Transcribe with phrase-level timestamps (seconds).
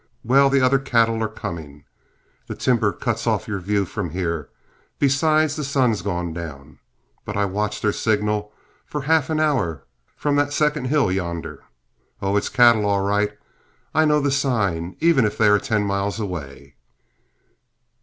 [0.23, 1.83] Well, the other cattle are coming.
[2.47, 4.49] The timber cuts off your view from here,
[4.97, 6.79] besides the sun's gone down,
[7.23, 8.51] but I watched their signal
[8.87, 9.83] for half an hour
[10.15, 11.63] from that second hill yonder.
[12.19, 13.37] Oh, it's cattle all right;
[13.93, 16.73] I know the sign, even if they are ten miles away."